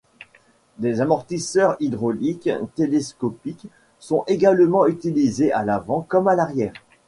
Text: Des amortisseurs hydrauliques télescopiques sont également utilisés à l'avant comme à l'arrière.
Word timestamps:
Des 0.79 0.99
amortisseurs 1.01 1.75
hydrauliques 1.79 2.49
télescopiques 2.73 3.67
sont 3.99 4.23
également 4.25 4.87
utilisés 4.87 5.51
à 5.53 5.63
l'avant 5.63 6.01
comme 6.01 6.27
à 6.27 6.33
l'arrière. 6.33 6.73